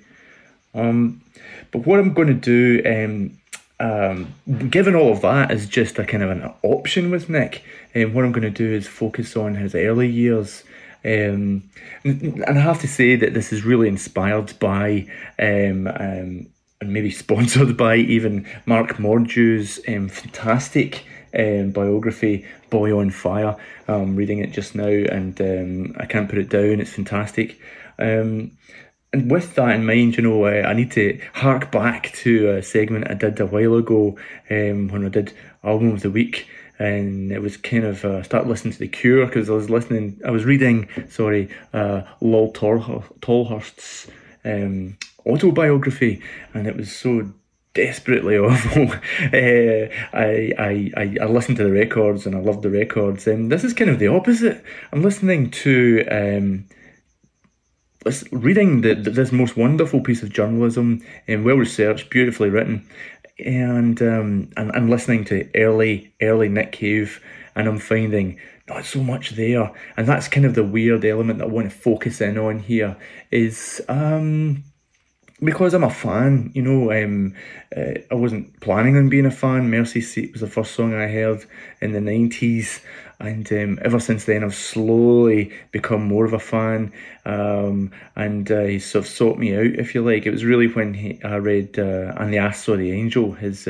[0.74, 1.22] Um,
[1.70, 3.38] but what I'm going to do, um,
[3.80, 7.64] um, given all of that, is just a kind of an option with Nick.
[7.94, 10.64] And what I'm going to do is focus on his early years.
[11.04, 11.64] Um,
[12.02, 15.06] and and I have to say that this is really inspired by,
[15.38, 16.46] um, um,
[16.80, 21.04] and maybe sponsored by even Mark Mordue's um, fantastic
[21.38, 23.56] um, biography, Boy on Fire.
[23.88, 26.80] I'm reading it just now and um, I can't put it down.
[26.80, 27.60] It's fantastic.
[27.98, 28.52] Um,
[29.14, 32.62] and with that in mind, you know, uh, I need to hark back to a
[32.64, 34.18] segment I did a while ago
[34.50, 36.48] um, when I did album of the week,
[36.80, 40.20] and it was kind of uh, start listening to the Cure because I was listening,
[40.26, 44.08] I was reading, sorry, uh, Lol Tolhurst's
[44.44, 46.20] um, autobiography,
[46.52, 47.32] and it was so
[47.74, 48.92] desperately awful.
[48.92, 53.52] uh, I, I I I listened to the records and I loved the records, and
[53.52, 54.64] this is kind of the opposite.
[54.92, 56.06] I'm listening to.
[56.10, 56.66] Um,
[58.32, 62.86] reading the, this most wonderful piece of journalism and well researched, beautifully written,
[63.38, 67.22] and um, and and listening to early early Nick Cave,
[67.56, 71.46] and I'm finding not so much there, and that's kind of the weird element that
[71.46, 72.96] I want to focus in on here
[73.30, 74.64] is um
[75.44, 77.34] because I'm a fan, you know, um,
[77.76, 79.70] uh, I wasn't planning on being a fan.
[79.70, 81.44] Mercy Seat was the first song I heard
[81.80, 82.82] in the 90s,
[83.20, 86.92] and um, ever since then, I've slowly become more of a fan.
[87.24, 90.26] Um, and uh, he sort of sought me out, if you like.
[90.26, 93.68] It was really when he, I read uh, And the Ass Saw the Angel, his.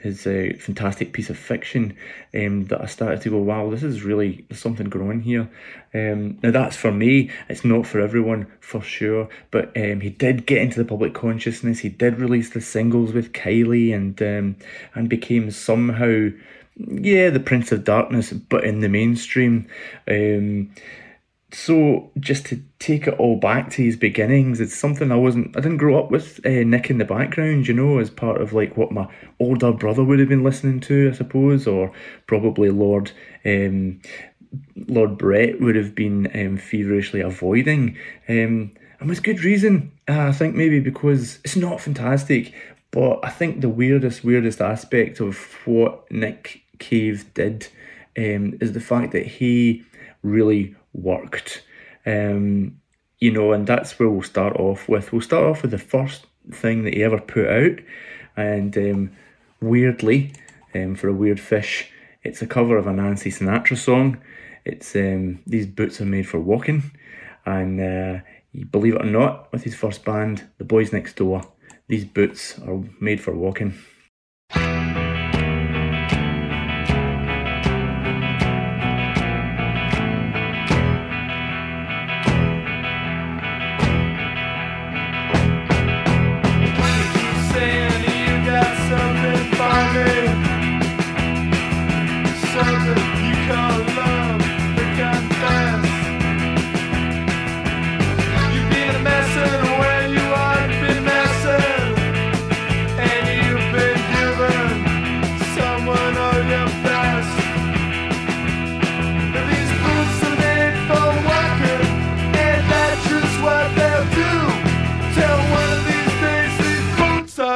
[0.00, 1.96] Um, his uh, fantastic piece of fiction
[2.34, 5.50] um, that I started to go, wow, this is really something growing here.
[5.94, 7.30] Um, now that's for me.
[7.48, 9.28] It's not for everyone for sure.
[9.50, 11.80] But um, he did get into the public consciousness.
[11.80, 14.56] He did release the singles with Kylie and um,
[14.94, 16.28] and became somehow,
[16.76, 19.66] yeah, the Prince of Darkness, but in the mainstream.
[21.50, 25.56] So just to take it all back to his beginnings, it's something I wasn't.
[25.56, 28.52] I didn't grow up with uh, Nick in the background, you know, as part of
[28.52, 29.08] like what my
[29.40, 31.90] older brother would have been listening to, I suppose, or
[32.26, 33.12] probably Lord
[33.46, 34.00] um,
[34.88, 37.96] Lord Brett would have been um, feverishly avoiding,
[38.28, 39.92] um, and with good reason.
[40.06, 42.52] I think maybe because it's not fantastic,
[42.90, 47.68] but I think the weirdest, weirdest aspect of what Nick Cave did
[48.16, 49.84] um, is the fact that he
[50.22, 51.62] really worked.
[52.06, 52.80] Um,
[53.18, 55.12] you know, and that's where we'll start off with.
[55.12, 57.78] We'll start off with the first thing that he ever put out,
[58.36, 59.10] and um,
[59.60, 60.32] weirdly,
[60.74, 61.90] um, for a weird fish,
[62.22, 64.18] it's a cover of a Nancy Sinatra song.
[64.64, 66.92] It's um, these boots are made for walking,
[67.44, 68.20] and uh,
[68.70, 71.42] believe it or not, with his first band, the Boys Next Door,
[71.88, 73.74] these boots are made for walking.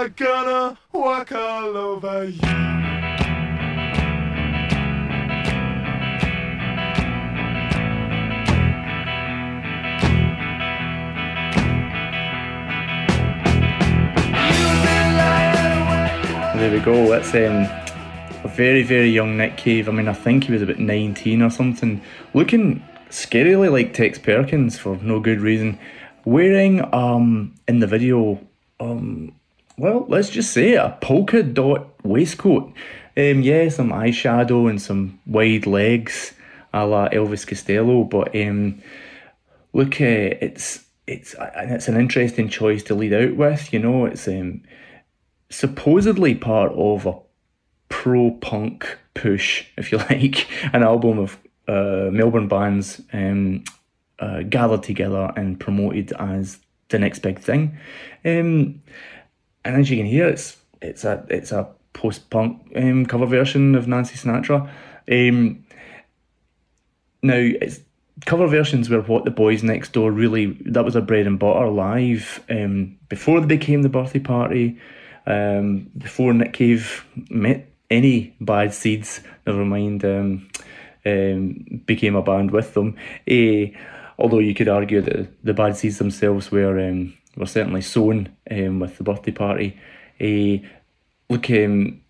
[0.08, 2.40] Gonna walk all over you.
[16.58, 17.08] There we go.
[17.08, 17.66] That's um,
[18.44, 19.88] a very, very young Nick Cave.
[19.88, 22.00] I mean, I think he was about 19 or something,
[22.34, 25.78] looking scarily like Tex Perkins for no good reason,
[26.24, 28.38] wearing, um, in the video,
[28.78, 29.34] um,
[29.82, 32.72] well, let's just say a polka dot waistcoat.
[33.16, 36.34] Um, yeah, some eyeshadow and some wide legs,
[36.72, 38.04] a la Elvis Costello.
[38.04, 38.80] But um,
[39.72, 43.72] look, uh, it's it's it's an interesting choice to lead out with.
[43.72, 44.62] You know, it's um,
[45.50, 47.18] supposedly part of a
[47.88, 53.64] pro punk push, if you like, an album of uh, Melbourne bands um,
[54.20, 57.76] uh, gathered together and promoted as the next big thing.
[58.24, 58.80] Um,
[59.64, 63.74] and as you can hear, it's it's a it's a post punk um, cover version
[63.74, 64.68] of Nancy Sinatra.
[65.10, 65.64] Um,
[67.22, 67.80] now it's
[68.26, 71.68] cover versions were what the boys next door really that was a bread and butter
[71.68, 74.78] live um, before they became the birthday party
[75.26, 80.48] um, before Nick Cave met any bad seeds never mind um,
[81.06, 82.96] um, became a band with them
[83.26, 83.68] eh,
[84.18, 88.80] although you could argue that the bad seeds themselves were um, were certainly sown um,
[88.80, 89.78] with the birthday party
[90.20, 90.58] eh,
[91.28, 92.00] look um,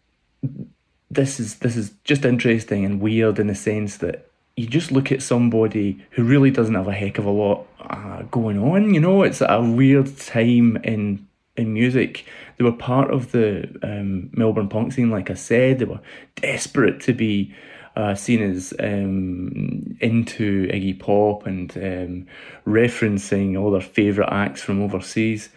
[1.11, 5.11] this is this is just interesting and weird in the sense that you just look
[5.11, 8.93] at somebody who really doesn't have a heck of a lot uh, going on.
[8.93, 12.27] You know, it's a weird time in in music.
[12.57, 15.79] They were part of the um, Melbourne punk scene, like I said.
[15.79, 16.01] They were
[16.37, 17.55] desperate to be
[17.97, 22.27] uh, seen as um, into Iggy Pop and um,
[22.67, 25.51] referencing all their favourite acts from overseas.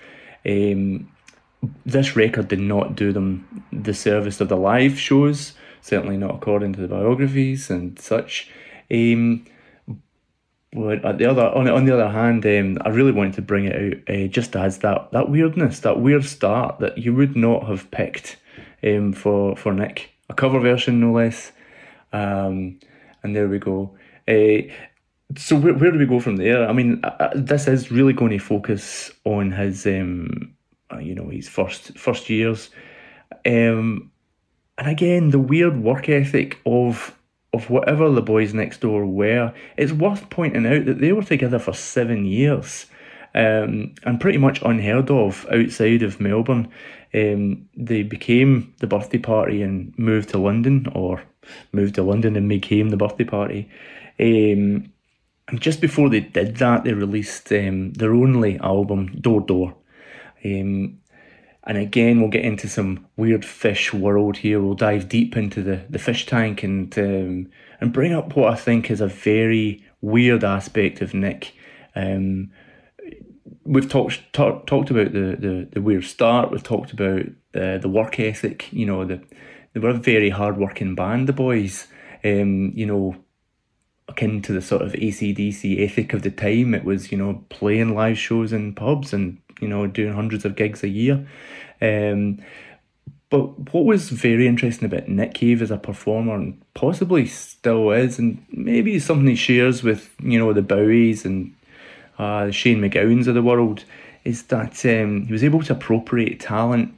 [0.46, 1.12] Um,
[1.86, 6.74] this record did not do them the service of the live shows, certainly not according
[6.74, 8.52] to the biographies and such.
[8.92, 9.46] Um,
[10.74, 13.66] but at the other, on, on the other hand, um, I really wanted to bring
[13.66, 13.76] it
[14.10, 17.90] out uh, just as that that weirdness, that weird start that you would not have
[17.92, 18.36] picked
[18.84, 21.54] um, for for Nick, a cover version no less.
[22.16, 22.80] Um,
[23.24, 23.96] and there we go.
[24.28, 24.72] Uh,
[25.38, 26.68] so where, where do we go from there?
[26.68, 30.54] I mean, uh, this is really going to focus on his, um,
[30.92, 32.70] uh, you know, his first first years,
[33.46, 34.12] um,
[34.78, 37.18] and again the weird work ethic of
[37.54, 41.60] of whatever the boys next door were, it's worth pointing out that they were together
[41.60, 42.86] for seven years.
[43.34, 46.70] Um, and pretty much unheard of outside of Melbourne.
[47.14, 51.22] Um, they became the birthday party and moved to London, or
[51.72, 53.70] moved to London and became the birthday party.
[54.20, 54.92] Um,
[55.48, 59.76] and just before they did that, they released um, their only album, Door Door.
[60.44, 61.00] Um,
[61.68, 64.62] and again, we'll get into some weird fish world here.
[64.62, 67.50] We'll dive deep into the, the fish tank and um,
[67.82, 71.54] and bring up what I think is a very weird aspect of Nick.
[71.96, 72.52] Um,
[73.64, 76.52] we've talked talk, talked about the, the, the weird start.
[76.52, 78.72] We've talked about uh, the work ethic.
[78.72, 79.22] You know, the
[79.76, 81.28] they were a very hard working band.
[81.28, 81.86] The boys,
[82.24, 83.16] um, you know,
[84.08, 86.74] akin to the sort of ACDC ethic of the time.
[86.74, 90.56] It was you know playing live shows in pubs and you know, doing hundreds of
[90.56, 91.28] gigs a year.
[91.82, 92.40] Um,
[93.30, 98.20] but what was very interesting about Nick Cave as a performer, and possibly still is,
[98.20, 101.54] and maybe something he shares with, you know, the Bowies and
[102.18, 103.84] uh, Shane MacGowans of the world,
[104.24, 106.94] is that um, he was able to appropriate talent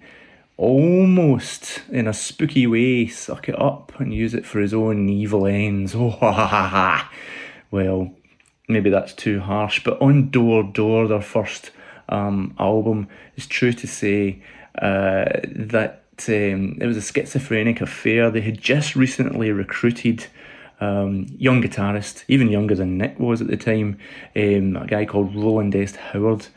[0.57, 5.45] almost in a spooky way, suck it up and use it for his own evil
[5.45, 5.95] ends.
[5.95, 7.11] Oh, ha ha ha.
[7.71, 8.11] Well,
[8.67, 11.71] maybe that's too harsh, but on Door Door, their first
[12.09, 14.41] um, album, it's true to say
[14.81, 18.31] uh, that um, it was a schizophrenic affair.
[18.31, 20.25] They had just recently recruited
[20.79, 23.97] um, young guitarist, even younger than Nick was at the time,
[24.35, 25.95] um, a guy called Rowland S.
[25.95, 26.47] Howard,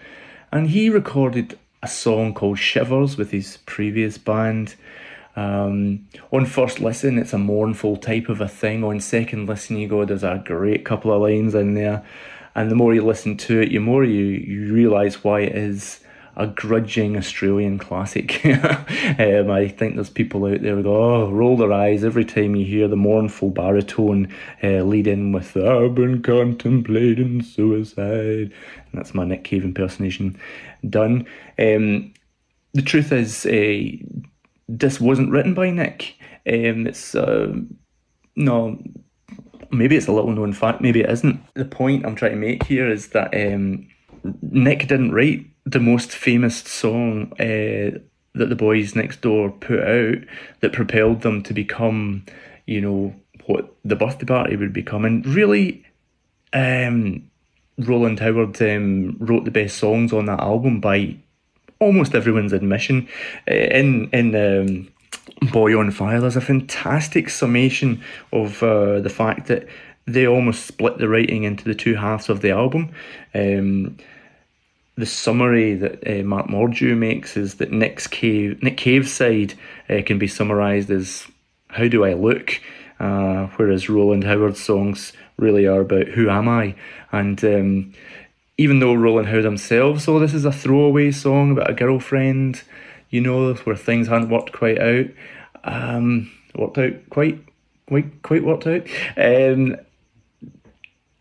[0.52, 4.74] and he recorded a song called Shivers with his previous band.
[5.36, 8.84] Um, on first listen, it's a mournful type of a thing.
[8.84, 12.04] On second listen, you go, there's a great couple of lines in there
[12.54, 16.00] and the more you listen to it, the more you, you realise why it is
[16.36, 18.44] a grudging Australian classic.
[18.44, 22.56] um, I think there's people out there who go, oh, roll their eyes every time
[22.56, 28.52] you hear the mournful baritone uh, lead in with, I've been contemplating suicide.
[28.52, 30.38] And that's my Nick Cave impersonation
[30.88, 31.26] done.
[31.58, 32.12] Um,
[32.72, 33.82] the truth is, uh,
[34.68, 36.16] this wasn't written by Nick.
[36.46, 37.52] Um, it's, uh,
[38.36, 38.82] no,
[39.70, 41.40] maybe it's a little known fact, maybe it isn't.
[41.54, 43.88] The point I'm trying to make here is that um,
[44.42, 47.98] Nick didn't write the most famous song uh,
[48.34, 50.18] that the boys next door put out
[50.60, 52.24] that propelled them to become,
[52.66, 53.14] you know,
[53.46, 55.04] what the birthday party would become.
[55.04, 55.84] And really,
[56.52, 57.30] um,
[57.78, 61.16] Rowland Howard um, wrote the best songs on that album by
[61.78, 63.08] almost everyone's admission.
[63.46, 68.02] In in um, Boy on Fire, there's a fantastic summation
[68.32, 69.66] of uh, the fact that
[70.06, 72.90] they almost split the writing into the two halves of the album.
[73.34, 73.96] Um,
[75.00, 79.54] the summary that uh, Mark Mordue makes is that Nick's Cave, Nick Cave's side
[79.88, 81.26] uh, can be summarised as
[81.68, 82.60] "How do I look,"
[82.98, 86.74] uh, whereas Rowland Howard's songs really are about "Who am I?"
[87.12, 87.92] and um,
[88.60, 92.62] even though Rowland Howard themselves, saw this is a throwaway song about a girlfriend,
[93.08, 95.06] you know, where things hadn't worked quite out,
[95.64, 97.38] um, worked out quite,
[97.88, 98.86] quite, quite worked out.
[99.16, 99.78] Um,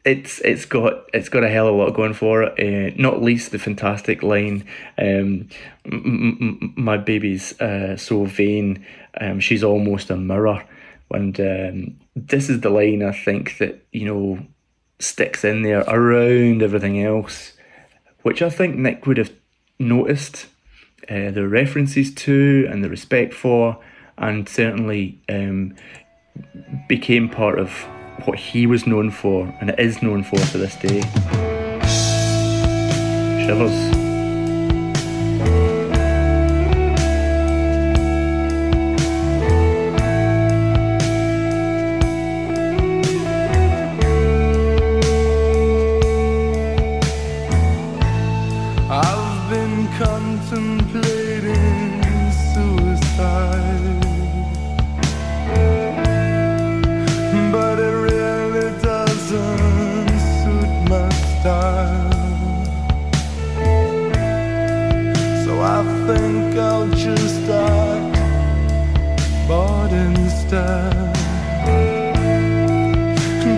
[0.06, 2.54] it's it's got it's got a hell of a lot going for it.
[2.60, 4.66] Uh, not least the fantastic line,
[4.98, 5.50] um,
[5.86, 8.86] m- m- "My baby's uh, so vain,
[9.20, 10.64] um, she's almost a mirror."
[11.12, 14.40] And um, this is the line I think that you know
[15.00, 17.54] sticks in there around everything else,
[18.22, 19.34] which I think Nick would have
[19.80, 20.48] noticed
[21.10, 23.80] uh, the references to and the respect for,
[24.18, 25.76] and certainly um,
[26.88, 27.86] became part of
[28.26, 31.02] what he was known for and is known for to this day.
[33.46, 33.99] Shivers.
[66.22, 68.18] I'll just act
[69.48, 71.16] bored instead.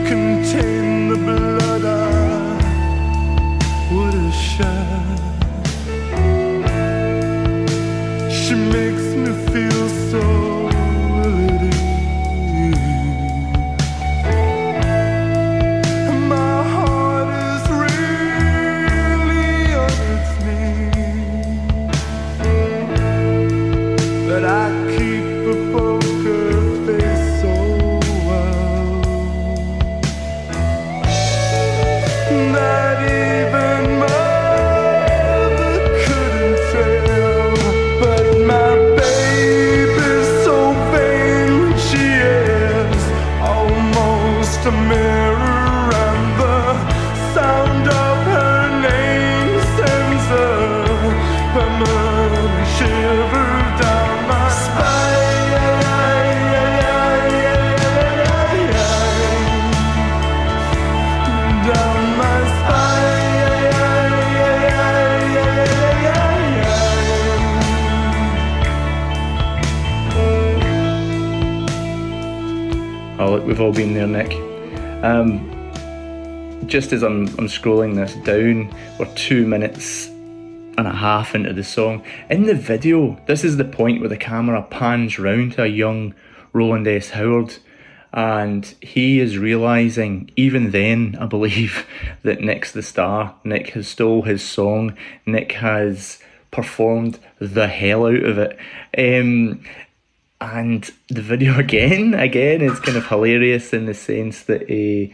[0.08, 1.96] Contain the blood I
[3.92, 4.91] would have shed.
[73.52, 74.32] We've all been there, Nick.
[75.04, 75.52] Um,
[76.68, 81.66] just as I'm, I'm scrolling this down, we're two minutes and a half into the
[81.66, 82.02] song.
[82.30, 86.16] In the video, this is the point where the camera pans round to a young
[86.54, 87.10] Rowland S.
[87.10, 87.58] Howard,
[88.14, 91.86] and he is realizing, even then, I believe,
[92.24, 93.36] that Nick's the star.
[93.44, 94.96] Nick has stole his song.
[95.26, 96.20] Nick has
[96.52, 98.58] performed the hell out of it.
[98.98, 99.62] Um,
[100.42, 105.14] and the video again, again, is kind of hilarious in the sense that uh,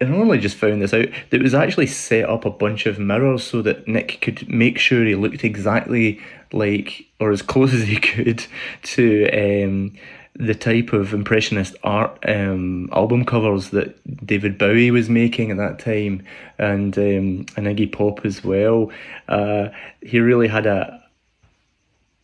[0.00, 2.86] and I only just found this out, that it was actually set up a bunch
[2.86, 6.20] of mirrors so that Nick could make sure he looked exactly
[6.52, 8.44] like, or as close as he could,
[8.82, 9.96] to um,
[10.34, 15.78] the type of impressionist art um, album covers that David Bowie was making at that
[15.78, 16.24] time,
[16.58, 18.90] and um, and Iggy Pop as well.
[19.28, 19.68] Uh,
[20.02, 21.02] he really had a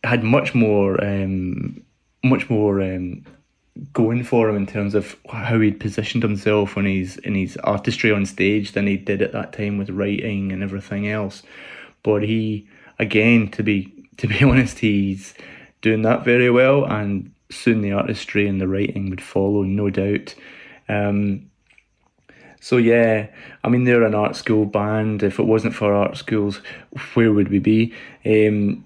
[0.03, 1.81] had much more um,
[2.23, 3.23] much more um,
[3.93, 8.11] going for him in terms of how he'd positioned himself when he's in his artistry
[8.11, 11.43] on stage than he did at that time with writing and everything else.
[12.03, 12.67] But he,
[12.99, 15.33] again, to be to be honest, he's
[15.81, 20.35] doing that very well, and soon the artistry and the writing would follow, no doubt.
[20.87, 21.49] Um,
[22.59, 23.27] so yeah,
[23.63, 25.23] I mean they're an art school band.
[25.23, 26.61] If it wasn't for art schools,
[27.15, 27.93] where would we be?
[28.25, 28.85] Um,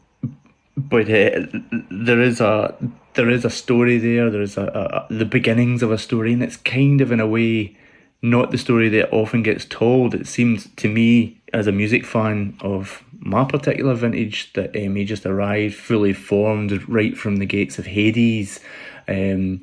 [0.78, 1.48] but uh,
[1.92, 2.76] there is a
[3.16, 4.30] there is a story there.
[4.30, 7.28] There is a, a, the beginnings of a story, and it's kind of in a
[7.28, 7.76] way
[8.22, 10.14] not the story that often gets told.
[10.14, 15.06] It seems to me, as a music fan of my particular vintage, that um, he
[15.06, 18.60] just arrived fully formed right from the gates of Hades.
[19.08, 19.62] Um,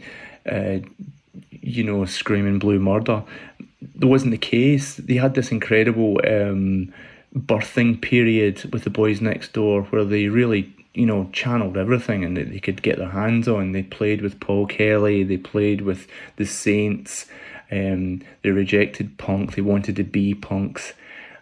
[0.50, 0.78] uh,
[1.50, 3.22] you know, screaming blue murder.
[3.96, 4.96] That wasn't the case.
[4.96, 6.92] They had this incredible um,
[7.34, 12.36] birthing period with the boys next door where they really you know, channeled everything and
[12.36, 13.72] that they could get their hands on.
[13.72, 17.26] They played with Paul Kelly, they played with the Saints,
[17.70, 20.92] um, they rejected punk, they wanted to be punks.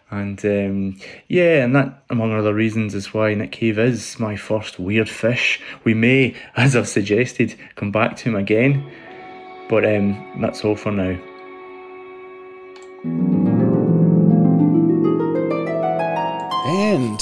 [0.09, 0.99] And um,
[1.29, 5.61] yeah, and that, among other reasons, is why Nick Cave is my first weird fish.
[5.85, 8.91] We may, as I've suggested, come back to him again,
[9.69, 11.17] but um, that's all for now.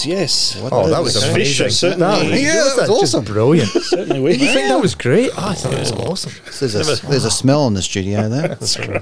[0.06, 1.66] And yes, Oh, that was Fish amazing.
[1.66, 3.26] are certainly, That, Yeah, that was just awesome.
[3.26, 3.70] brilliant.
[3.70, 4.39] certainly weird.
[4.39, 5.32] Did you think that was great?
[5.38, 6.32] Oh, I thought it was awesome.
[6.60, 8.56] There's a, there's a smell in the studio there.
[8.62, 9.02] Sorry.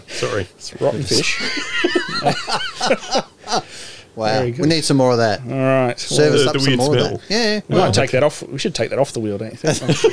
[0.56, 1.40] It's rotten fish.
[4.16, 4.46] Wow.
[4.46, 5.42] We need some more of that.
[5.42, 5.50] All
[5.88, 6.00] right.
[6.00, 7.06] Serve The- up the some more smell.
[7.18, 7.30] of that.
[7.30, 7.62] Yeah.
[7.70, 8.42] we might take that off.
[8.42, 10.04] We should take that off the wheel, don't you think?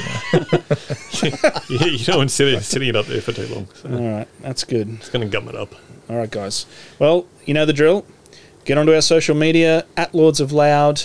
[1.71, 3.67] Yeah, you don't want sitting, sitting it up there for too long.
[3.73, 4.91] So All right, that's good.
[4.97, 5.75] it's going to gum it up.
[6.11, 6.67] All right, guys.
[6.99, 8.05] Well, you know the drill.
[8.65, 11.03] Get onto our social media at Lords of Loud,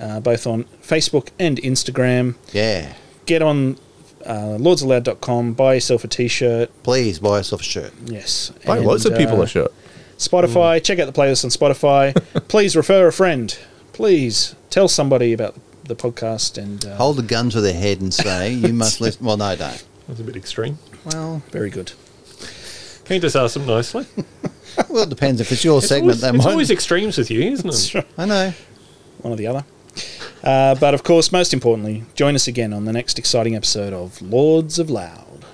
[0.00, 2.34] uh, both on Facebook and Instagram.
[2.52, 2.94] Yeah.
[3.26, 3.78] Get on
[4.24, 6.70] uh, lordsofloud.com, buy yourself a t shirt.
[6.82, 7.92] Please buy yourself a shirt.
[8.06, 8.52] Yes.
[8.64, 9.72] Buy And, lots of people uh, a shirt.
[10.18, 12.14] Spotify, check out the playlist on Spotify.
[12.48, 13.56] Please refer a friend.
[13.92, 15.54] Please tell somebody about
[15.84, 19.24] the podcast and uh, Hold a gun to their head and say, you must listen.
[19.24, 19.84] Well, no, don't.
[20.08, 20.78] That's a bit extreme.
[21.04, 21.92] Well, very good.
[23.04, 24.06] Can you just ask them nicely?
[24.88, 25.40] well, it depends.
[25.40, 26.50] If it's your It's, segment, always, they it's might.
[26.50, 28.06] always extremes with you, isn't it?
[28.18, 28.52] I know.
[29.22, 29.64] one or the other.
[30.42, 34.20] Uh, but of course, most importantly, join us again on the next exciting episode of
[34.22, 35.44] Lords of Loud.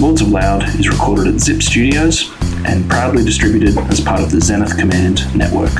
[0.00, 2.30] Lords of Loud is recorded at Zip Studios
[2.66, 5.70] and proudly distributed as part of the Zenith Command network.